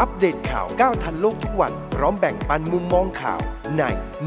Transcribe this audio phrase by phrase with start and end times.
[0.00, 3.40] อัปเดตข่าวก้าวทันโลกทุกวัน พร้อมแบ่งปันมุมมองข่าว
[3.78, 3.82] ใน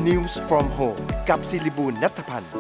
[0.08, 2.52] News from Home กับศิริบูลนัทพันธ์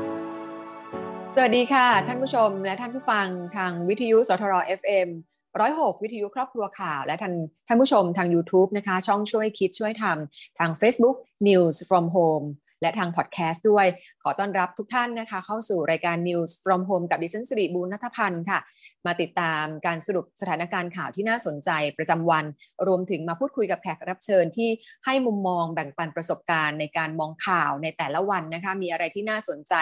[1.33, 5.07] สวัสดีค่ะ ท่านผู้ชมและท่านผู้ฟังทางวิทยุสทร FM
[5.55, 7.33] 106 วิทยุครอบครัวข่าว และท่าน
[7.67, 11.17] ท่านผู้ชมทาง YouTube นะคะ ช่องช่วยคิดช่วยทำทาง Facebook
[11.47, 12.45] News from Home
[12.81, 13.85] และทางพอดแคสต์ด้วย
[14.23, 18.59] ขอต้อนรับทุกท่านนะคะ เข้าสู่รายการ News from Home กับดิฉันสิริบูรณัฐพันธ์ค่ะ
[19.05, 22.45] มาติดตามการสรุปสถานการณ์ข่าวที่น่าสนใจประจำวัน
[22.87, 24.69] รวมถึงมาพูดคุยกับแขกรับเชิญที่
[25.05, 29.73] ให้มุมมองแบ่งปันประสบการณ์ในการมองข่าวในแต่ละวันนะคะมีอะไรที่น่าสนใจ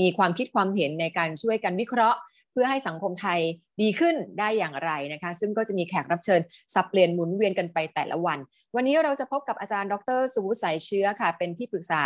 [0.00, 2.18] มีความคิดความเห็นในการช่วยกันวิเคราะห์
[2.52, 3.40] เพื่อให้สังคมไทย
[3.82, 6.40] ดีขึ้นได้อย่างไรนะคะ ซึ่งก็จะมีแขกรับเชิญ
[6.74, 8.38] สับเปลี่ยนหมุนเวียนกันไปแต่ละวัน
[8.74, 12.02] วันนี้เราจะพบกับอาจารย์ดรสุวุฒิสายเชื้อค่ะ เป็นที่ปรึกษา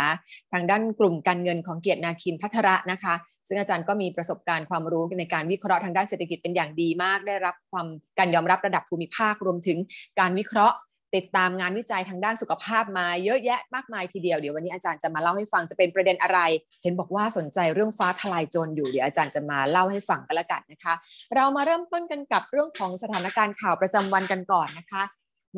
[0.51, 3.13] ทางด้านกลุ่มการเงินของเกียรตินาคินพัทระนะคะ
[3.47, 7.87] ซึ่งอาจารย์ก็มีประสบการณ์ความรู้ในการวิเคราะห์ทางด้านเศรษฐกิจเป็นอย่างดีมาก ได้รับความ
[8.19, 9.77] การยอมรับระดับภูมิภาครวมถึง
[10.19, 10.77] การวิเคราะห์
[11.15, 16.39] ติดตามงานวิจัยทางด้านสุขภาพมาเยอะแยะมากมายทีเดียว เดี๋ยววันนี้อาจารย์จะมาเล่าให้ฟังจะเป็นประเด็นอะไร
[16.83, 20.93] เห็นบอกว่าสนใจเรื่องฟ้าทลายโจรอยู่เดี๋ยวอาจารย์จะมาเล่าให้ฟังกันละกันนะคะ
[21.35, 25.03] เรามาเริ่มต้นกันกับเรื่องของสถานการณ์ข่าวประจำวันกันก่อนนะคะ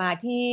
[0.02, 0.48] มาที่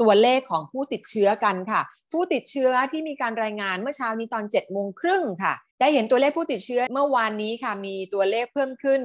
[0.00, 9.00] ตัวเลขของผู้ติดเชื้อกันค่ะ ผู้ติดเชื้อที่มีการรายงานเมื่อเช้านี้ตอน7จ็ดโมงครึ่งค่ะ ได้เห็นตัวเลขผู้ติดเชื้อเมื่อวานนี้ค่ะ มีตัวเลขเพิ่มขึ้น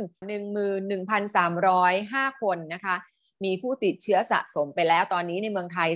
[1.14, 2.96] 11,305 คนนะคะ
[3.44, 5.90] มีผู้ติดเชื้อสะสมไปแล้วตอนนี้ในเมืองไทย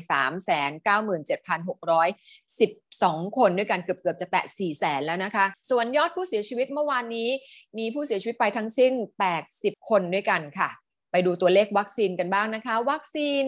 [2.36, 7.30] 397,612 คนด้วยกันเกือบเกือบจะแตะ 4 แสนแล้วนะคะ ส่วนยอดผู้เสียชีวิตเมื่อวานนี้
[7.78, 8.94] มีผู้เสียชีวิตไปทั้งสิ้น
[9.42, 10.70] 80 คนด้วยกันค่ะ
[11.12, 13.44] ไปดูตัวเลขวัคซีนกันบ้างนะคะ วัคซีน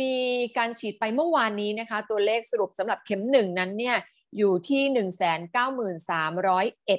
[0.00, 0.16] มี
[0.58, 3.96] การฉีดไปเมื่อวานนี้นะคะ ตัวเลขสรุปสำหรับเข็มหนึ่งนั้นเนี่ย
[4.38, 4.82] อยู่ที่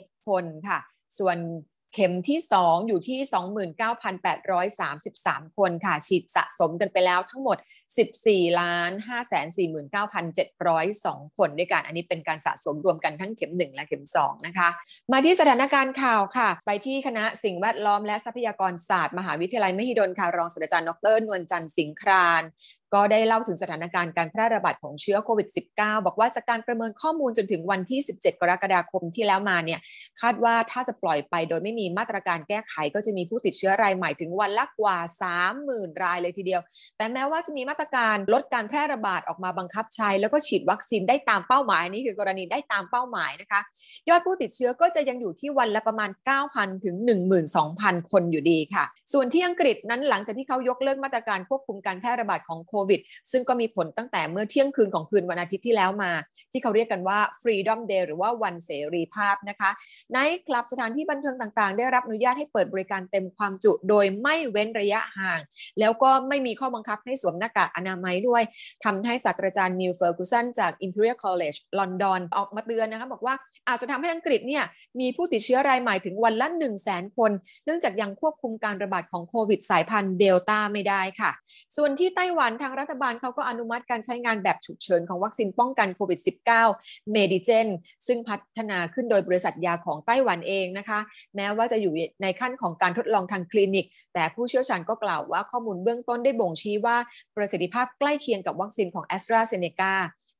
[0.07, 0.79] 193,301 คนค่ะ
[1.19, 1.37] ส่วน
[1.93, 3.19] เข็มที่ 2 อยู่ที่
[5.41, 7.57] 29,833 คนค่ะ ฉีดสะสมกันไปแล้วทั้งหมด
[8.09, 8.91] 14ล้าน
[10.13, 14.69] 549,702 คนด้วยกัน อันนี้เป็นการสะสมรวมกันทั้งเข็ม 1 และเข็ม 2 นะคะ
[15.11, 22.41] มาที่สถานการณ์ข่าวค่ะ ไปที่คณะสิ่งแวดล้อมและทรัพยากรศาสตร์ มหาวิทยาลัยมหิดลค่ะ รองศาสตราจารย์ดรนวลจันทร์สิงคราน
[22.93, 25.47] ก็ได้เล่าถึงสถานการณ์การแพร่ระบาดของเชื้อโควิด
[25.77, 29.79] -19 บอกว่าจากการประเมินข้อมูลจนถึงวันที่ 17 กรกฎาคมที่แล้วมาเนี่ย
[30.21, 34.97] คาดว่าถ้าจะปล่อยไปโดยไม่มีมาตรการแก้ไข ก็จะมีผู้ติดเชื้อรายใหม่ถึงวันละกว่า
[35.49, 36.61] 30,000 รายเลยทีเดียว
[36.97, 43.61] แต่แม้ว่าจะมีมาตรการลดการแพร่ระบาดออกมาบังคับใช้ แล้วก็ฉีดวัคซีนได้ตามเป้าหมายนี่คือกรณีได้ตามเป้าหมายนะคะ
[44.09, 46.09] ยอดผู้ติดเชื้อก็จะยังอยู่ที่วันละประมาณ
[46.47, 46.95] 9,000 ถึง
[47.53, 52.99] 12,000 คนอยู่ดีค่ะ ส่วนที่อังกฤษนั้นหลังจากที่เขายกเลิกมาตรการควบคุมการแพร่ระบาดของโควิด
[53.31, 56.11] ซึ่งก็มีผลตั้งแต่เมื่อเที่ยงคืนของคืนวันอาทิตย์ที่แล้วมา
[56.51, 59.71] ที่เขาเรียกกันว่า Freedom Day หรือว่าวันเสรีภาพนะคะ
[60.13, 65.39] ในคลับสถานที่บันเทิงต่างๆ ได้รับอนุญาตให้เปิดบริการเต็มความจุ โดยไม่เว้นระยะห่าง
[65.79, 68.43] แล้วก็ไม่มีข้อบังคับให้สวมหน้ากากอนามัยด้วย
[68.85, 73.35] ทำให้ศาสตราจารย์นิวเฟอร์กูสันจาก Imperial College London ออกมาเตือนนะคะบอกว่า
[73.67, 74.63] อาจจะทำให้อังกฤษเนี่ย
[74.99, 77.31] มีผู้ติดเชื้อรายใหม่ถึงวันละ 1 0 0 0 0แสนคน
[77.65, 81.31] เนื่องจากยังควบคุมการระบาดของโควิดสายพันธุ์เดลต้าไม่ได้ค่ะ
[81.77, 86.19] ส่วนที่ไต้หวันทางรัฐบาลเขาก็อนุมัติการใช้งานแบบฉุกเฉินของวัคซีนป้องกันโควิด
[86.65, 87.67] -19 เมดิเจน
[88.07, 90.99] ซึ่งพัฒนาขึ้นโดยบริษัทยาของไต้หวันเองนะคะ
[91.35, 96.97] แม้ว่าจะอยู่ในขั้นของการทดลองทางคลินิก แต่ผู้เชี่ยวชาญก็กล่าวว่าข้อมูลเบื้องต้นได้บ่งชี้ว่า
[97.35, 99.93] ประสิทธิภาพใกล้เคียงกับวัคซีนของ a s t r a z เซ e c a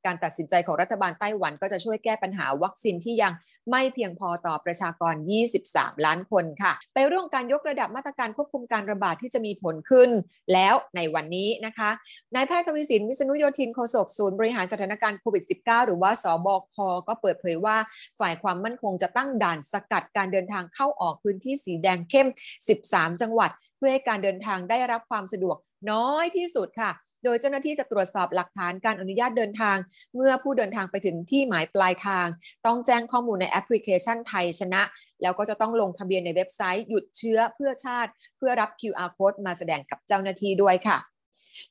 [0.06, 3.32] การตัดสินใจของรัฐบาลไต้หวันก็จะช่วยแก้ปัญหาวัคซีนที่ยัง
[3.70, 5.14] ไม่เพียงพอต่อประชากร
[5.60, 10.10] 23 ล้านคนค่ะ ไปเรื่องการยกระดับมาตรการควบคุมการระบาดที่จะมีผลขึ้น
[10.52, 11.90] แล้วในวันนี้นะคะ
[12.34, 16.76] นายแพทย์ทวีสินวิษณุโยธินโฆษกศูนย์บริหารสถานการณ์โควิด -19 หรือว่าสบค
[17.08, 17.76] ก็เปิดเผยว่า
[18.20, 22.28] ฝ่ายความมั่นคงจะตั้งด่านสกัดการเดินทางเข้าออกพื้นที่สีแดงเข้ม
[22.68, 25.56] 13 จังหวัด เพื่อให้การเดินทางได้รับความสะดวก
[25.90, 26.90] น้อยที่สุดค่ะ
[27.24, 29.76] โดยเจ้าหน้าที่จะตรวจสอบหลักฐานการอนุญาตเดินทาง
[30.14, 32.26] เมื่อผู้เดินทางไปถึงที่หมายปลายทาง
[32.66, 34.82] ต้องแจ้งข้อมูลในแอปพลิเคชันไทยชนะ
[35.22, 40.98] แล้วก็จะต้องลงทะเบียนในเว็บไซต์หยุดเชื้อเพื่อชาติ เพื่อรับ QR code มาแสดงกับเจ้าหน้าที่ด้วยค่ะ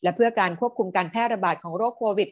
[0.04, 2.30] และเพื่อการควบคุมการแพร่ระบาดของโรคโควิด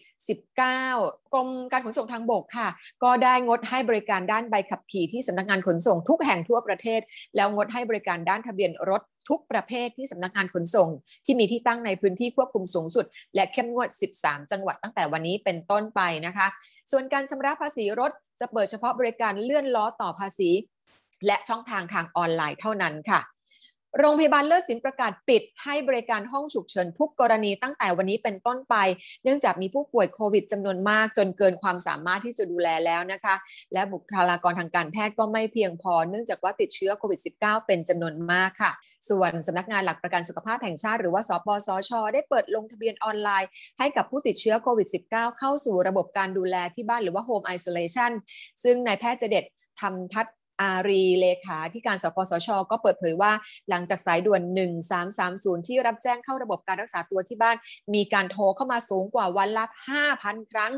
[0.68, 2.68] -19 กรมการขนส่งทางบกค่ะ
[3.04, 7.02] ก็ได้งดให้บริการด้านใบขับขี่ที่สำนักงานขนส่งทุกแห่งทั่วประเทศ
[7.36, 10.90] แล้วงดให้บริการด้านทะเบียนรถ ทุกประเภทที่สำนักงานขนส่ง
[11.26, 13.06] ที่มีที่ตั้งในพื้นที่ควบคุมสูงสุด
[13.36, 13.90] และเข้มงวด
[14.20, 16.48] 13 จังหวัดตั้งแต่วันนี้เป็นต้นไปนะคะ
[16.92, 20.50] ส่วนการชำระภาษีรถจะเปิดเฉพาะบริการเลื่อนล้อต่อภาษี
[21.28, 23.20] และช่องทางทางออนไลน์เท่านั้นค่ะ
[23.98, 28.76] โรงพยาบาลเลิศศิลป์ประกาศปิดให้บริการห้องฉุกเฉินทุกกรณีตั้งแต่วันนี้เป็นต้นไป
[29.24, 33.36] เนื่องจากมีผู้ป่วยโควิดจำนวนมากจนเกินความสามารถที่จะดูแลแล้วนะคะ
[33.74, 38.72] และบุคลากรทางการแพทย์ก็ไม่เพียงพอ เนื่องจากว่าติดเชื้อโควิด -19 เป็นจำนวนมากค่ะ
[39.10, 43.50] ส่วนสำนักงานหลักประกันสุขภาพแห่งชาติหรือว่าสปสช ได้เปิดลงทะเบียนออนไลน์
[43.80, 48.12] ให้กับผู้ติดเชื้อโควิด -19 เข้าสู่ระบบการดูแลที่บ้านหรือว่า Home Isolation
[48.64, 49.46] ซึ่งนายแพทย์เจเด็ด
[49.82, 50.26] ทำทัศ
[50.62, 53.32] อารีเลขาที่การสปสช ก็เปิดเผยว่า
[53.70, 54.42] หลังจากสายด่วน
[55.06, 57.56] 1330 ที่รับแจ้งเข้าระบบการรักษาตัวที่บ้าน
[57.94, 59.66] มีการโทรเข้ามาสูงกว่าวันละ
[60.08, 60.72] 5,000 ครั้ง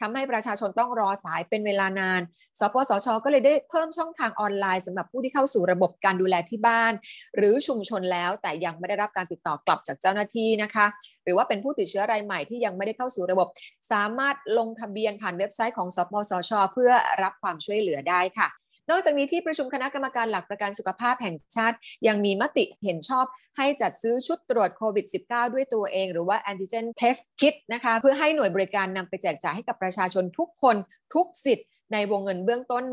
[0.00, 2.20] ทำให้ประชาชนต้องรอสายเป็นเวลานาน
[2.60, 6.92] สปสช ก็เลยได้เพิ่มช่องทางออนไลน์สำหรับผู้ที่เข้าสู่ระบบการดูแลที่บ้าน
[7.36, 10.86] หรือชุมชนแล้วแต่ยังไม่ได้รับการติดต่อกลับจากเจ้าหน้าที่นะคะ
[11.24, 13.48] หรือว่าเป็นผู้ติดเชื้อรายใหม่ที่ยังไม่ได้เข้าสู่ระบบ
[13.92, 16.92] สามารถลงทะเบียนผ่านเว็บไซต์ของสปสช เพื่อ
[17.22, 18.48] รับความช่วยเหลือได้ค่ะ
[18.90, 21.76] นอกจากนี้ที่ประชุมคณะกรรมการหลักประกันสุขภาพแห่งชาติ
[22.06, 23.24] ยังมีมติเห็นชอบ
[23.56, 30.76] ให้จัดซื้อชุดตรวจโควิด -19 ด้วยตัวเอง หรือว่า antigen test kit นะคะเพื่อให้หน่วยบริการนำไปแจกจ่ายให้กับประชาชนทุกคน
[31.14, 32.84] ทุกสิทธิ์ในวงเงินเบื้องต้น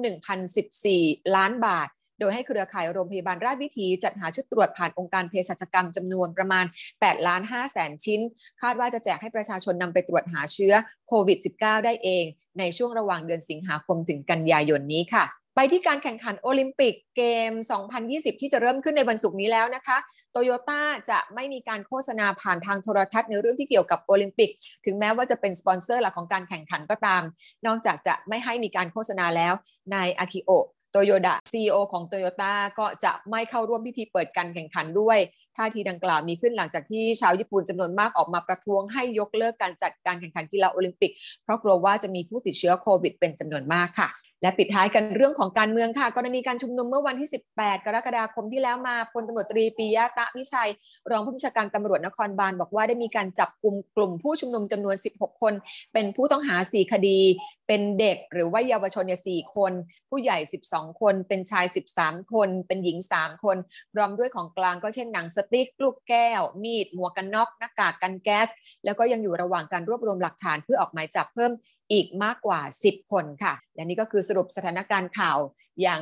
[0.63, 1.89] 1,014 ล้านบาท
[2.19, 6.65] โดยให้เครือข่ายโรงพยาบาลราชวิถีจัดหาชุดตรวจผ่านองค์การเภสัชกรรมจำนวนประมาณ
[6.95, 8.21] 8ล้าน5แสนชิ้น
[8.61, 10.73] คาดว่าจะแจกให้ประชาชนนำไปตรวจหาเชื้อ
[11.07, 12.25] โควิด -19 ได้เอง
[12.59, 15.25] ในช่วงระหว่างเดือนสิงหาคมถึงกันยายนนี้ค่ะ
[15.55, 17.51] ไปที่การแข่งขันโอลิมปิกเกม
[17.97, 19.97] 2020 ที่จะเริ่มขึ้นในวันศุกร์นี้แล้วนะคะ
[20.31, 24.49] โตโยต้าจะไม่มีการโฆษณาผ่านทางโทรทัศน์ในเรื่องที่เกี่ยวกับโอลิมปิก
[24.85, 27.23] ถึงแม้ว่าจะเป็นสปอนเซอร์หลักของการแข่งขันก็ตาม
[27.65, 29.53] นอกจากจะไม่ให้มีการโฆษณาแล้ว
[29.93, 30.51] นายอากิโอะ
[30.91, 35.17] โตโยดะ CEO ของโตโยต้าก็จะไม่เข้าร่วมพิธีเปิดการแข่งขันด้วย
[35.57, 41.11] ท่าทีดังกล่าวมีขึ้นหลังจากที่ชาวญี่ปุ่นจำนวนมากออกมาประท้วงให้ยกเลิกการจัดการแข่งขันกีฬาโอลิมปิก
[41.43, 44.09] เพราะกลัวว่าจะมีผู้ติดเชื้อโควิดเป็นจำนวนมากค่ะ
[44.41, 50.69] และปิดท้ายกันเรื่องของการเมืองค่ะ กรณีการชุมนุมเมื่อวันที่ 18 กรกฎาคมที่แล้วมาพลตำรวจตรีปิยะ ต๊ะวิชัย
[51.11, 55.53] รองผู้บัญชาการตำรวจนครบาลบอกว่าได้มีการจับกลุ่มกลุ่มผู้ชุมนุมจำนวน 16 คน
[55.93, 57.19] เป็นผู้ต้องหา 4 คดี
[57.67, 59.73] เป็นเด็กหรือว่าเยาวชนเนี่ยสี่คน
[60.09, 60.37] ผู้ใหญ่
[60.69, 61.65] 12 คน เป็นชาย
[61.97, 63.57] 13 คน เป็นหญิง 3 คน
[63.93, 68.49] พร้อมด้วยของกลางก็เช่นหนังสติ๊ก ลูกแก้ว มีด หมวกกันน็อก หน้ากากกันแก๊ส
[68.85, 71.51] แล้วก็ยังอยู่ระหว่างการรวบรวมหลักฐานเพื่อออกหมายจับเพิ่ม
[71.91, 75.37] อีกมากกว่า 10 คนค่ะ และนี่ก็คือสรุปสถานการณ์ข่าว
[75.81, 76.01] อย่าง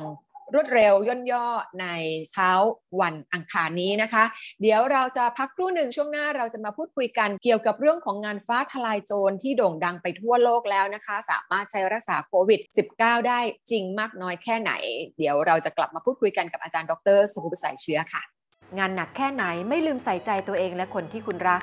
[0.54, 1.46] รวดเร็วย่นย่อ
[1.82, 1.88] ใน
[2.32, 2.50] เช้า
[3.02, 4.24] วันอังคารนี้นะคะ
[4.62, 12.60] เดี๋ยวเราจะพักครู่หนึ่งช่วงหน้าเราจะมาพูดคุยกันเกี่ยวกับเรื่องของงานฟ้าทลายโจรที่โด่งดังไปทั่วโลกแล้วนะคะ สามารถใช้รักษาโควิด
[12.96, 14.72] -19 ได้จริงมากน้อยแค่ไหน
[15.18, 18.22] เดี๋ยวเราจะกลับมาพูดคุยกันกับอาจารย์ดรสุภุสายเชื้อค่ะ
[18.78, 21.62] งานหนักแค่ไหนไม่ลืมใส่ใจตัวเองและคนที่คุณรัก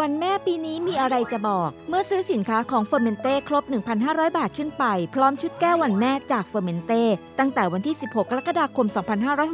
[0.00, 3.64] วันแม่ปีนี้มีอะไรจะบอก เมื่อซื้อสินค้าของเฟอร์เมนเต้ครบ
[4.00, 4.84] 1,500 บาทขึ้นไป
[5.14, 7.02] พร้อมชุดแก้ววันแม่จาก Fermente
[7.38, 8.86] ตั้งแต่วันที่ 16 กรกฎาคม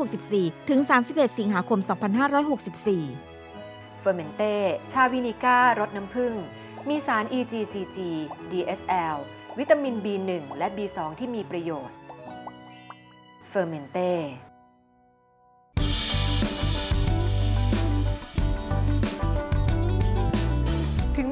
[0.00, 0.80] 2564 ถึง
[1.10, 1.78] 31 สิงหาคม
[2.46, 4.54] 2564 Fermente
[4.92, 6.32] ชาวินิก้ารสน้ำผึ้ง
[6.88, 7.98] มีสาร EGCG
[8.50, 9.16] DSL
[9.58, 11.96] วิตามิน B1 และ B2 ที่มีประโยชน์
[13.50, 14.10] Fermente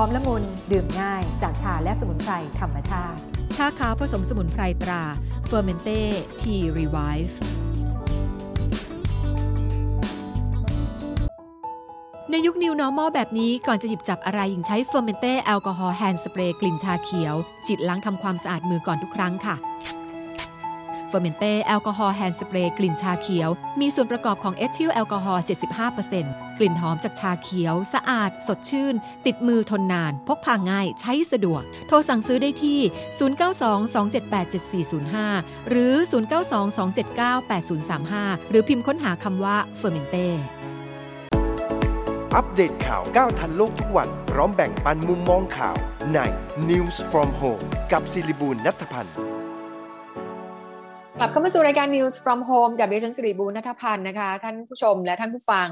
[0.00, 0.42] อมละมุน
[0.72, 3.18] ดื่มง่ายจากชาและสมุนไพรธรรมชาติ
[3.56, 5.02] ชาขาวผสมสมุนไพรตรา
[5.50, 5.98] Fermente
[6.40, 7.34] Tea Revive
[12.30, 17.34] ในยุค New Normal แบบนี้ก่อนจะหยิบจับอะไรหญิงใช้ Fermente alcohol hand spray กลิ่นชาเขียว
[17.66, 19.56] ฉีดล้างทำความสะอาดมือก่อนทุกครั้งค่ะ
[21.10, 23.48] Fermente alcohol hand spray กลิ่นชาเขียว
[23.80, 28.94] มีส่วนประกอบของเอทิลแอลกอฮอล์75% กลิ่นหอมจากชาเขียว สะอาด สดชื่น
[29.26, 32.80] ติดมือทนนาน พกพาง่าย ใช้สะดวก โทรสั่งซื้อได้ที่
[35.20, 35.94] 0922787405 หรือ
[37.60, 40.26] 0922798035 หรือพิมพ์ค้นหาคำว่า Fermente
[42.34, 45.76] อัปเดตข่าวก้าวทันโลกทุกวัน พร้อมแบ่งปันมุมมองข่าว
[46.14, 46.18] ใน
[46.68, 49.37] News from Home กับศิริบูลนัทพันธ์
[51.20, 55.68] กลับเข้ามาสู่รายการ News from Home กับดิฉันสิริบูรณัฐพันธ์นะคะ ท่านผู้ชมและท่านผู้ฟัง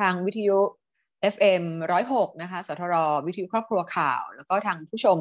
[0.00, 0.58] ทางวิทยุ
[1.34, 1.64] FM
[2.02, 2.94] 106 นะคะ สทร
[3.26, 5.18] วิทยุครอบครัวข่าว แล้วก็ทางผู้ชม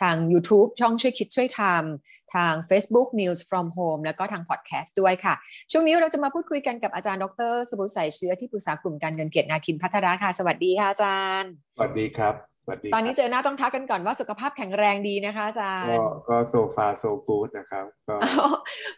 [0.00, 5.34] ทาง YouTube ช่องช่วยคิดช่วยทำทาง Facebook News from Home แล้วก็ทางพอดแคสต์ด้วยค่ะ
[5.72, 18.16] ช่วงนี้เราจะมาพูดคุยกันกับอาจารย์ดรสบุใสเชื้อที่ปรึกษากลุ่มการเงินเกียรตินาคินพัฒนาค่ะ สวัสดีค่ะอาจารย์ สวัสดีครับส วัสดีตอนนี้เจอหน้าต้องทักกันก่อนว่าสุขภาพแข็งแรงดีนะคะอาจารก็ย์ก็โซฟาโซกูดนะครับก็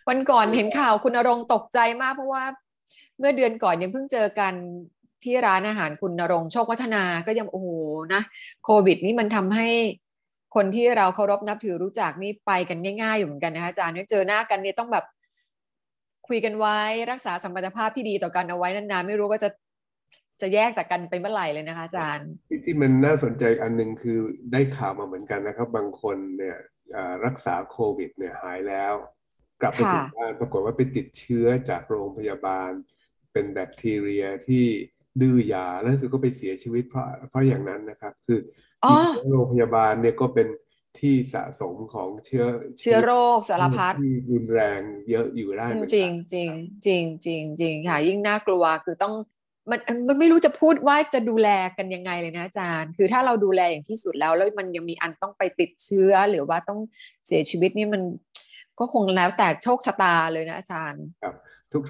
[0.09, 2.45] วันก่อนเห็นข่าวคุณนรงค์ตกใจมากเพราะว่า
[3.19, 4.55] เมื่อเดือนก่อนยังเพิ่งเจอกัน
[5.25, 7.69] ที่ร้านอาหารคุณนรงค์โชควัฒนาก็ยังโอ้โห
[8.15, 8.23] นะ
[8.65, 9.69] โควิด นี่มันทำให้
[10.55, 15.05] คนที่เราเคารพนับถือรู้จักนี่ไปกันง่ายๆอยู่เหมือนกันนะคะอาจารย์เนี่ยเจอหน้ากันเนี่ยต้องแบบ
[16.29, 16.79] คุยกันไว้
[17.11, 19.49] รักษาสัมพันธภาพที่ดีต่อกันเอาไว้นานๆไม่รู้ว่าจะ
[20.41, 24.19] จะแยกจากกันไปเมื่อไหร่เลยนะคะอาจารย์ ที่ที่มันน่าสนใจอันหนึ่งคือ
[24.53, 26.57] ได้ข่าวมาเหมือนกันนะครับ บางคนเนี่ย
[26.97, 28.95] อ่ารักษาโควิดเนี่ยหายแล้ว
[29.61, 32.71] กลับไปถึงค่ะบ้านปรากฏว่าไปติดเชื้อจากโรงพยาบาล
[33.33, 34.65] เป็นแบคทีเรียที่
[35.21, 38.39] ดื้อยาแล้วสุดก็ไปเสียชีวิตเพราะเพราะอย่างนั้นนะครับ คือ
[38.85, 38.95] อ๋อ
[39.31, 40.49] โรงพยาบาลเนี่ยก็เป็น
[41.01, 42.45] ที่สะสมของเชื้อ
[42.81, 46.51] เชื้อโรคสารพัดที่รุนแรงเยอะอยู่ได้เหมือนจกัริงจริง
[46.87, 49.15] จริงจริงจริงค่ะ ยิ่งน่ากลัวคือต้อง
[49.71, 56.79] มันมันไม่รู้จะพูดว่าจะดูแลกันยังไงเลยนะอาจารย์ คือถ้าเราดูแลอย่างที่สุดแล้ว แล้วมันยังมีอันต้องไปติดเชื้อ หรือว่าต้อง
[57.27, 58.03] เสียชีวิตนี่มัน
[58.79, 61.05] ก็คงแล้วแต่โชคชะตาเลยนะอาจารย์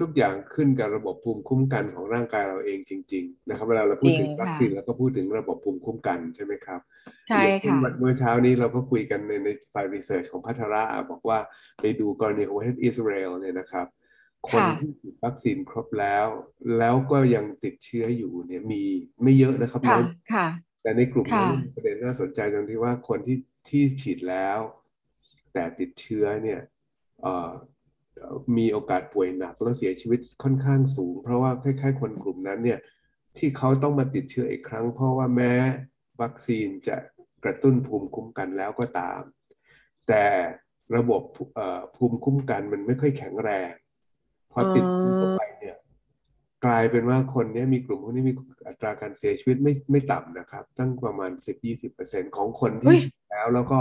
[0.01, 6.79] ทุกๆอย่างขึ้นกับระบบภูมิคุ้มกันของร่างกายเราเองจริง ๆ นะครับเวลาเราพูดถึงจริงค่ะวัคซีนเราก็พูดถึงระบบภูมิคุ้มกันใช่ไหมครับ
[7.29, 11.39] ใช่ค่ะเมื่อเช้านี้เราก็คุยกันในในฝ่ายรีเสิร์ชของพัทระบอกว่า
[11.81, 13.87] ไปดูกรณีของประเทศอิสราเอลเนี่ยนะครับ
[14.49, 16.27] คนค่ะที่ฉีดวัคซีนครบแล้ว
[16.77, 18.83] แล้วก็ยังติดเชื้ออยู่เนี่ยมี
[19.23, 20.47] ไม่เยอะนะครับค่ะน้อยค่ะ
[20.81, 23.37] แต่ในกลุ่มนั้นค่ะมีประเด็นน่าสนใจตรงที่ว่าคนที่
[23.69, 24.59] ที่ฉีดแล้ว
[25.53, 26.59] แต่ติดเชื้อเนี่ย
[27.21, 27.51] เอ่อ
[28.17, 32.79] เอ่อมีโอกาสป่วยหนักแล้วเสียชีวิตค่อนข้างสูง เพราะว่าคล้ายๆ คนกลุ่มนั้นเนี่ย
[33.37, 35.53] ที่เขาต้องมาติดเชื้ออีกครั้ง เพราะว่าแม้
[36.21, 36.97] วัคซีนจะ
[37.43, 39.21] กระตุ้นภูมิคุ้มกันแล้วก็ตาม
[40.07, 40.25] แต่
[40.95, 41.21] ระบบ
[41.55, 43.71] เอ่อภูมิคุ้มกันมันไม่ค่อยแข็งแรง
[44.55, 44.85] พอติด
[45.17, 45.77] เข้าไปเนี่ย
[46.65, 48.33] กลายเป็นว่าคนเนี้ยมีกลุ่มพวกนี้มี
[48.67, 53.79] อัตราการเสียชีวิตไม่ไม่ต่ำนะครับ ตั้งประมาณสิบยี่สิบเปอร์เซ็นของคนเฮ้ที่ยฉีดแล้วแล้วก็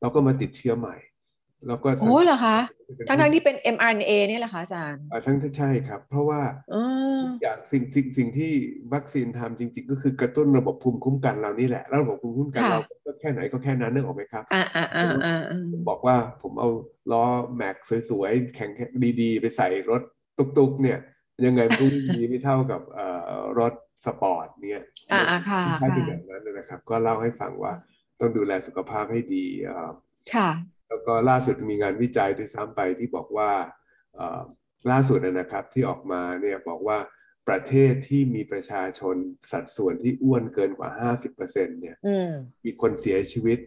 [0.00, 0.96] แล้วก็มาติดเชื้อใหม่
[1.66, 2.58] แล้วก็โอ้เหรอคะ
[3.08, 6.40] ทั้งทั้งๆที่เป็น mRNA นี่แหละคะอาจารย์อ่าทั้งที่ใช่ครับ เพราะว่า
[6.74, 6.82] อ๋อ
[7.42, 8.52] อย่างสิ่งสิ่งสิ่งที่
[8.94, 16.68] วัคซีนทำจริง ๆ ก็คือกระตุ้นระบบภูมิคุ้มกันเรานี่แหละแล้วระบบภูมิคุ้มกันค่ะเราก็แค่ไหนก็แค่นั้นนึกออกไหมครับอ่าอ่าอ่าอ่าอ่าบอกว่าผมเอา
[17.12, 17.24] ล้อ
[17.56, 17.76] แม็ก
[18.10, 20.02] สวยๆแข็งๆดีๆ ไปใส่รถ
[20.38, 20.98] ตุกๆ เนี่ย
[21.46, 23.06] ยังไงมันก็วิ่งดีไม่เท่ากับเอ่
[23.40, 23.72] อรถ
[24.04, 24.80] สปอร์ตเนี่ย
[25.12, 27.72] อ่าอ่าค่ะใช่เป็นค่ะแบบนั้นนะครับ ก็เล่าให้ฟังว่า
[28.20, 29.90] ต้องดูแลสุขภาพให้ดีเอ่อ
[30.34, 30.50] ค่ะ
[30.88, 33.50] แล้วก็ล่าสุดมีงานวิจัยด้วยซ้ำไปที่บอกว่า
[34.14, 34.42] เอ่อ
[34.90, 36.98] ล่าสุดนะครับที่ออกมาเนี่ยบอกว่า
[37.48, 39.16] ประเทศที่มีประชาชน
[39.52, 40.90] สัดส่วนที่อ้วนเกินกว่า
[41.30, 42.30] 50%เนี่ยอืม
[42.64, 43.58] มีคนเสียชีวิต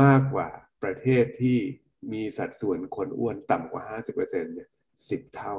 [0.00, 0.48] มากกว่า
[0.82, 1.58] ประเทศที่
[2.12, 3.82] มีสัดส่วนคนอ้วนต่ำกว่า
[4.14, 4.68] 50%เนี่ย
[5.08, 5.56] สิบเท่า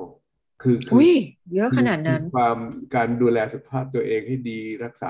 [0.61, 1.11] คือคือุ้ย
[1.53, 2.57] เยอะขนาดนั้นคือความ
[2.95, 5.09] การดูแลสุขภาพตัวเองให้ดีรักษา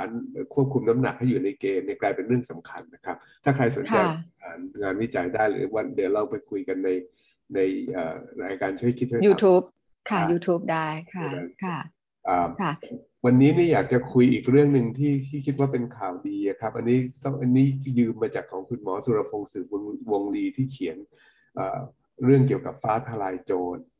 [0.53, 4.05] ควบคุมน้ำหนักให้อยู่ในเกณฑ์เนี่ยกลายเป็นเรื่องสำคัญนะครับ ถ้าใครสนใจค่ะ
[4.41, 6.89] อ่านงานวิจัยได้หรือวันเดี๋ยวเราไปคุยกันใน
[7.55, 7.59] ใน
[7.91, 9.63] เอ่อรายการช่วยคิดช่วยทำ YouTube
[10.09, 11.77] ค่ะครับ YouTube ได้ค่ะได้ค่ะ
[12.27, 12.73] อ่าค่ะ
[13.25, 17.65] วันนี้นี่อยากจะคุยอีกเรื่องหนึ่งที่ที่คิดว่าเป็นข่าวดีอะครับ อันนี้ต้องอันนี้
[17.99, 20.97] ยืมมาจากของคุณหมอสุรพงศ์สืบวงวงลีที่เขียน
[21.55, 21.79] เอ่อ
[22.25, 23.92] เรื่องเกี่ยวกับฟ้าทลายโจรค่ะ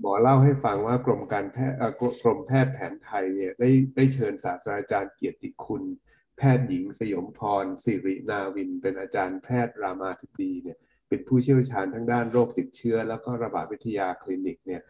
[0.00, 5.82] หมอเล่าให้ฟังว่ากรมการแพทย์เอ่อกรกรมแพทย์แผนไทยเนี่ยได้ได้เชิญศาสตราจารย์เกียรติคุณ
[6.38, 10.78] แพทย์หญิงสยมพรสิรินาวิน เป็นอาจารย์แพทย์รามาธิบดีเนี่ย
[11.08, 14.82] เป็นผู้เชี่ยวชาญทั้งด้านโรคติดเชื้อ แล้วก็ระบาดวิทยาคลินิกเนี่ย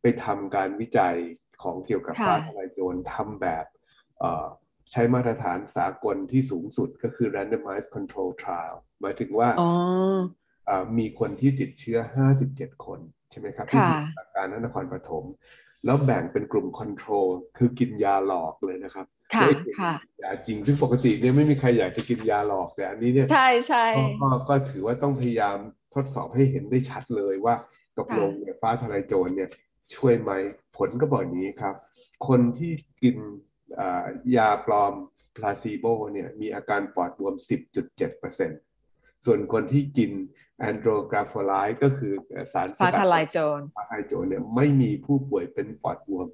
[0.00, 1.16] ไปทำการวิจัย
[1.62, 3.66] ของเกี่ยวกับค่ะฟ้าทลายโจรทำแบบ
[4.18, 4.46] เอ่อ
[4.92, 10.20] ใช้มาตรฐานสากลที่สูงสุดก็คือ randomized control trial หมายถึงว่าอ๋ออ่า
[10.98, 11.98] มีคนที่ติดเชื้อ
[12.40, 15.24] 57 คนใช่ไหมครับค่ะที่สมุทรปราการนครปฐม
[15.84, 23.86] แล้วแบ่งเป็นกลุ่มคอนโทรลคือกินยาหลอกเลยนะครับค่ะไม่ได้กินค่ะยาจริงซึ่งปกติเนี่ยไม่มีใครอยากจะกินยาหลอกแต่อันนี้เนี่ยใช่ใช่
[24.20, 25.56] ก็ก็ก็ถือว่าต้องพยายาม
[25.94, 27.54] ทดสอบให้เห็นได้ชัดเลยว่า
[27.98, 29.50] ตกลงเนี่ยฟ้าทลายโจรเนี่ย
[29.94, 30.30] ช่วยไหม
[30.76, 31.74] ผลก็บอกอย่างนี้ครับ
[32.28, 32.72] คนที่
[33.02, 33.16] กิน
[33.78, 34.06] อ่า
[34.36, 34.94] ยาปลอม
[35.36, 37.34] พลาซีโบเนี่ยมีอาการปอดบวม
[38.08, 40.10] 10.7%ส่วนคนที่กิน
[40.58, 42.12] แอนโดรกราโฟไลด์ก็คือ
[42.52, 46.26] สารสฟ้ากัดทลายโจรฟ้าทลายโจรเนี่ยไม่มีผู้ป่วยเป็นปอดบวม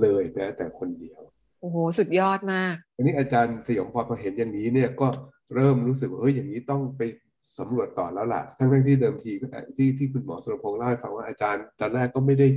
[0.00, 1.20] เลยแม้แต่คนเดียว
[1.60, 5.08] โอ้โห สุดยอดมากทีนี้อาจารย์สยองพอพอเห็นอย่างนี้เนี่ยก็
[5.54, 7.02] เริ่มรู้สึกว่าเฮ้ยอย่างนี้ต้องไป
[7.58, 9.32] สำรวจต่อแล้วล่ะ ทั้งๆที่เดิมที
[9.76, 12.48] ที่ที่คุณหมอสุรพงษ์เล่าให้ฟังว่าอาจารย์ตอนแรกก็ไม่ได้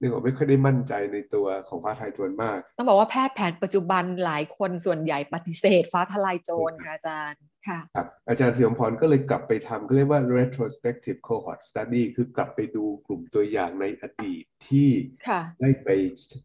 [0.00, 14.88] นึกออกไม่ค่อยได้มั่นใจในตัวของฟ้าทลายโจรมาก ต้องบอกว่าแพทย์แผนปัจจุบันหลายคนส่วนใหญ่ปฏิเสธฟ้าทลายโจรค่ะอาจารย์ ค่ะครับอาจารย์เพียงพรก็เลยกลับไปทำก็เรียกว่า retrospective cohort study คือกลับไปดูกลุ่มตัวอย่างในอดีตที่
[15.28, 15.88] ค่ะได้ไป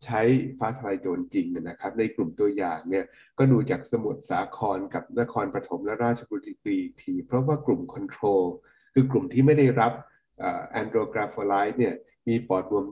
[0.06, 0.22] ใช้
[0.60, 3.06] ฟ้าทลายโจรจริงนะครับ ในกลุ่มตัวอย่างเนี่ย
[3.38, 8.44] ก็ดูจากสมุทรสาครกับนครปฐมและราชบุรีอีกที เพราะว่ากลุ่ม control
[8.94, 9.94] คือกลุ่มที่ไม่ได้รับ
[10.72, 11.96] แอนโดรกราโฟไลด์เนี่ย
[12.28, 12.86] มีปอดบวม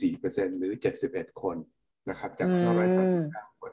[0.00, 0.72] 24%หรือ
[1.06, 1.56] 71 คน
[2.10, 2.80] นะครับจากอืม
[3.54, 3.72] 939คน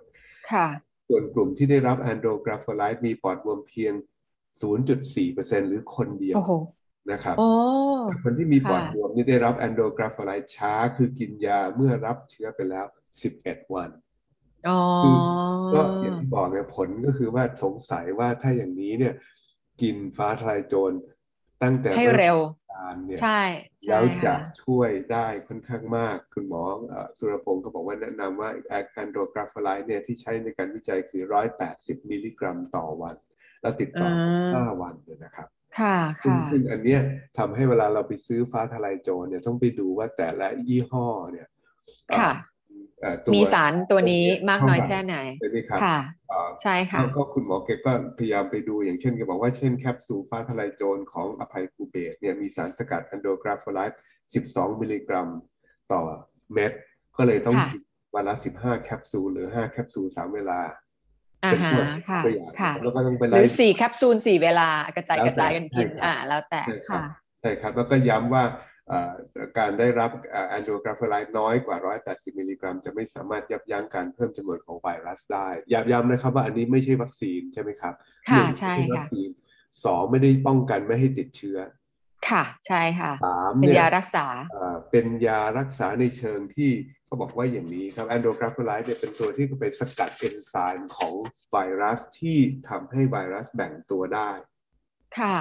[0.51, 0.67] ค่ะ
[1.13, 3.94] ส่วนกลุ่มที่ได้รับแอนโดรกราโฟไลด์มีปอดบวมเพียง
[4.82, 6.51] 0.4%หรือคนเดียวโอ้โห
[7.12, 7.50] นะครับโอ้
[8.24, 12.86] คนที่มีปอดค่ะบวมนี่ได้รับแอนโดรกราโฟไลด์ช้าคือกินยาเมื่อรับเชื้อไปแล้ว
[13.30, 13.89] 11 วัน
[14.70, 14.82] อ๋อ
[15.74, 19.13] ก็อย่างที่บอกเนี่ยผลก็คือว่าสงสัยว่าถ้าอย่างนี้เนี่ย
[19.82, 20.91] กินฟ้าทลายโจร
[21.63, 22.38] ตั้งแต่ให้เร็ว
[22.74, 23.41] การเนี่ยใช่
[23.84, 31.24] ใช่แล้วจะค่ะช่วยได้ค่อนข้างมาก คุณหมอเอ่อสุรพงศ์ก็บอกว่าแนะนำว่าแอนโดรกราโฟไลด์เนี่ยที่ใช้ในการวิจัยคือ
[31.68, 33.15] 180มิลลิกรัมต่อวัน
[33.62, 35.48] แล้วติดต่อกันอ่า5วันเนี่ยนะครับ
[35.80, 37.01] ค่ะซึ่งค่ะซึ่งอันเนี้ย
[37.38, 41.48] ทำให้เวลาเราไปซื้อฟ้าทลายโจรเนี่ยต้องไปดูว่าแต่ละยี่ห้อเนี่ย
[43.36, 45.98] มีสารตัวนี้ตัวเนี้ยมากน้อยเท่าไหร่แค่ไหนใช่ไหมครับค่ะ
[46.29, 54.00] เอ่อใช่ค่ะก็ก็คุณหมอแกก็พยายามไปดูอย่างเช่นแกบอกว่าเช่นแคปซูลฟ้าทลายโจรของอภัยภูเบศรเนี่ยมีสารสกัดแอนโดรกราโฟไลด์
[54.39, 55.27] 12 มิลลิกรัม
[55.91, 56.01] ต่อ
[56.53, 56.72] เม็ด
[57.17, 57.81] ก็เลยต้องค่ะกิน
[58.15, 60.60] วันละ 15 แคปซูลหรือ 5 แคปซูล 3 เวลา
[61.43, 67.03] อ่าเป็นฮะตัวค่ะตัวอย่างค่ะแล้วก็ต้องไปหไล่รือสี่แคปซูลสี่เวลากระจายแล้วกระจายกันกินแต่ใช่ครับอ่าแล้วแต่ใช่ครับค่ะ
[67.41, 68.71] ใช่ครับแล้วก็ย้ำว่าเอ่อ
[69.57, 77.93] การได้รับแอนโดรกราโฟไลด์น้อยกว่า 180 มิลลิกรัม จะไม่สามารถยับยั้งการเพิ่มจำนวนของไวรัสได้ย้ำย้ำนะครับว่าอันนี้ไม่ใช่วัคซีนใช่ไหมครับ
[78.29, 79.29] ค่ะหนึ่งใช่ไม่วัค่ะคซีน
[79.86, 81.57] สองไม่ได้ป้องกันไม่ให้ติดเชื้อ
[82.29, 86.71] ค่ะใช่ค่ะสามเป็นเนี่ยยารักษาเอ่อเป็นยารักษาในเชิงที่
[87.05, 91.13] เขาบอกว่าอย่างนี้ครับแอนโดรกราโฟไลด์เนี่ยเป็นตัวที่ไปสกัดเอนไซม์ของ
[91.51, 92.38] ไวรัสที่
[92.69, 94.31] ทำให้ไวรัสแบ่งตัวได้
[95.19, 95.38] ค่ะ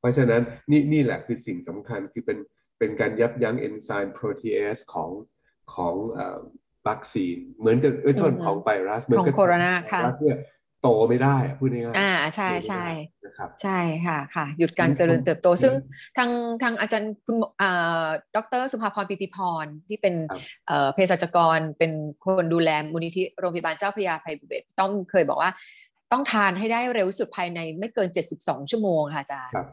[0.00, 2.38] เพราะฉะนั้นนี่นี่แหละคือสิ่งสำคัญคือเป็น
[2.78, 5.10] เป็นการยับยั้งเอนไซม์โปรตีเอสของ
[5.74, 6.38] ของเอ่อ
[6.86, 10.38] วัคซีน เหมือนกับเอ้ยโทษอือฮึของไวรัสเหมือนกับของโคโรนาค่ะไวรัสเนี่ย
[10.82, 12.88] โตไม่ได้อะพูดง่ายๆอ่าใช่โตไม่ใช่ได้
[13.24, 15.72] นะครับใช่ค่ะค่ะ หยุดการอืมเจริญเติบโตอืมซึ่ง
[16.16, 16.30] ทาง
[16.62, 18.06] ทางอาจารย์คุณหมออ่า
[18.36, 21.92] ดรสุภาพรปิติพรที่เป็นครับเอ่อเภสัชกรเป็น
[22.24, 25.50] คนดูแลมูลนิธิโรงพยาบาลเจ้าพระยาภัยบุเบศรต้องเคยบอกว่า
[26.12, 29.66] ต้องทานให้ได้เร็วที่สุดภายในไม่เกิน 72 ชั่วโมงค่ะอาจารย์ครับ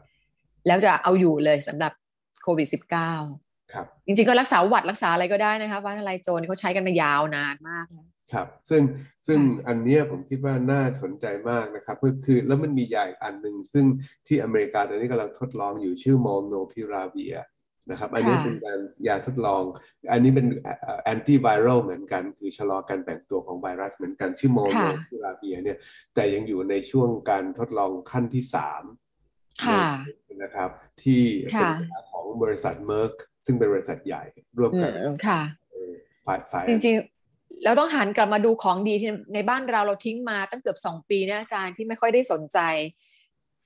[0.66, 1.92] แล้วจะเอาอยู่เลยสำหรับ
[2.44, 2.68] โควิด
[3.22, 8.82] -19 ครับจริงๆก็รักษาหวัดรักษาอะไรก็ได้นะคะว่าอะไรโจรเขาใช้กันมายาวนานมากแล้วครับซึ่ง
[9.26, 13.84] ซึ่งค่ะอันเนี้ยผมคิดว่าน่าสนใจมากนะครับคือคือแล้วมันมียาอีกอันหนึ่งซึ่ง
[14.26, 17.36] ที่อเมริกาตอนนี้กำลังทดลองอยู่ชื่อ Molnupiravir
[17.90, 19.62] นะครับอันนี้เป็นการยาทดลอง
[20.12, 20.46] อันนี้เป็น
[21.02, 25.78] antiviral เหมือนกัน คือชะลอการแบ่งตัวของไวรัสเหมือนกันชื่อ Molnupiravir เนี่ย
[26.14, 29.03] แต่ยังอยู่ในช่วงการทดลองขั้นที่สามค่ะ
[30.42, 30.70] นะครับ
[31.02, 33.12] ที่เป็นค่ะยาของบริษัท Merck
[33.46, 34.22] ซึ่งเป็นบริษัทใหญ่
[34.58, 35.40] ร่วมอืกันมค่ะ
[36.26, 42.58] ฝ่ายสายจริงๆเราต้องหันกลับมาดูของดีที่ในบ้านเราเราทิ้งมาตั้งเกือบสองปีนะอาจารย์ที่ไม่ค่อยได้สนใจ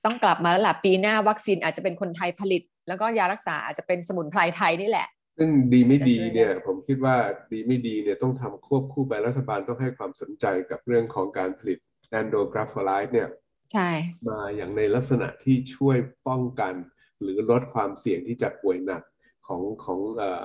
[0.05, 7.15] ต้องกลับมาแล้วล่ะปีหน้าวัคซีนอาจจะเป็นคนไทยผลิต แล้วก็ยารักษาอาจจะเป็นสมุนไพรไทยนี่แหละซึ่งดีไม่ดีจะช่วยได้เนี่ยผมคิดว่า
[7.51, 11.77] ดีไม่ดีเนี่ยต้องทำควบคู่ไปรัฐบาลต้องให้ความสนใจกับเรื่องของการผลิต
[12.09, 13.29] แอนโดกราฟไลท์เนี่ย
[13.73, 13.89] ใช่
[14.27, 16.73] มาอย่างในลักษณะที่ช่วยป้องกัน
[17.21, 19.03] หรือลดความเสี่ยงที่จะป่วยหนัก
[19.47, 20.43] ของของเอ่อ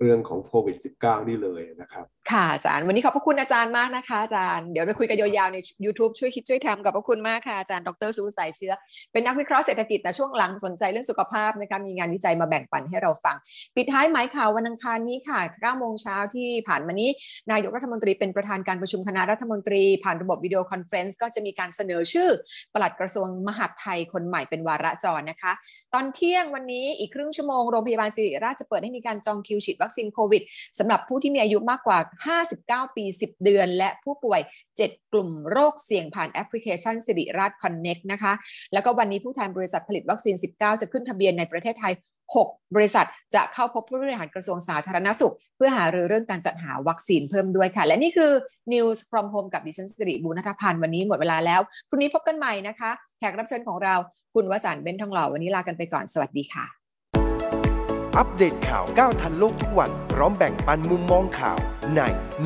[0.00, 8.72] เรื่องของโควิด -19 นี่เลยนะครับ ค่ะอาจารย์ วันนี้ขอบพระคุณอาจารย์มากนะคะอาจารย์เดี๋ยวไปคุยกันยาวๆใน YouTube ช่วยคิดช่วยทำขอบพระคุณมากค่ะอาจารย์ดรสุสายเชื้อ
[9.12, 13.36] เป็นนักวิเคราะห์เศรษฐกิจแต่ช่วงหลังสนใจเรื่องสุขภาพนะคะมีงานวิจัยมาแบ่งปันให้เราฟัง
[13.74, 17.10] ปิดท้ายหมายข่าววันอังคารนี้ค่ะ9โมงเช้าที่ผ่านมานี้
[17.52, 22.28] นายกรัฐมนตรีเป็นประธานการประชุมคณะรัฐมนตรี ผ่านระบบ video conference ก็จะมีการเสนอชื่อ
[22.74, 25.52] ปลัดกระทรวงมหาดไทยคนใหม่เป็นวาระจรนะคะ
[25.94, 30.42] ตอนเที่ยงวันนี้อีกครึ่งชั่วโมงโรงพยาบาลศิริราชจะเปิดให้มีการจองคิวฉีดวัคซีนโควิด
[30.78, 31.98] สำหรับผู้ที่มีอายุมากกว่า
[32.50, 34.40] 59 ปี 10 เดือน และผู้ป่วย
[34.76, 38.32] 7 กลุ่มโรคเสี่ยงผ่านแอปพลิเคชันสิริราช Connect นะคะ
[38.72, 41.94] แล้วก็วันนี้ผู้แทนบริษัทผลิตวัคซีน 19 จะขึ้นทะเบียนในประเทศไทย
[42.34, 48.32] 6 บริษัทจะเข้าพบผู้บริหารกระทรวงสาธารณสุข เพื่อหารือเรื่องการจัดหาวัคซีนเพิ่มด้วยค่ะ และนี่คือ
[48.72, 53.94] News from Home กับดิฉันสิริบูรณัฐพันธ์วันนี้หมดเวลาแล้วพรุ่งนี้พบกันใหม่นะคะแขกรับเชิญของเรา
[54.34, 56.64] คุณวสันต์เบนทองหล่อวันนี้ลากันไปก่อนสวัสดีค่ะ
[58.16, 61.58] อัปเดตข่าวก้าวทันโลกทุกวัน พร้อมแบ่งปันมุมมองข่าว
[61.96, 62.02] ใน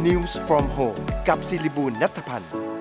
[0.07, 2.78] News from Home กับศิริบูลนัทพันธ์